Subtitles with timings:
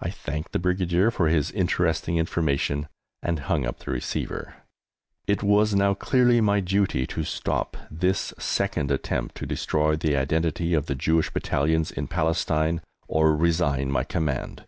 [0.00, 2.88] I thanked the Brigadier for his interesting information
[3.22, 4.56] and hung up the receiver.
[5.28, 10.74] It was now clearly my duty to stop this second attempt to destroy the identity
[10.74, 14.66] of the Jewish Battalions in Palestine or resign my command.